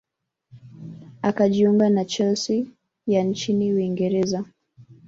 akajiunga 1.21 1.89
na 1.89 2.05
chelsea 2.05 2.65
ya 3.07 3.23
nchini 3.23 3.73
uingereza 3.73 4.45